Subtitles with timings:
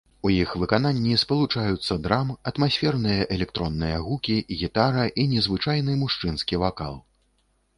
[0.27, 6.93] У іх выкананні спалучаюцца драм, атмасферныя электронныя гукі, гітара і незвычайны мужчынскі вакал.